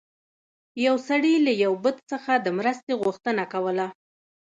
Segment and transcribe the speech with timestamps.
[0.85, 3.87] یو سړي له یو بت څخه د مرستې غوښتنه کوله.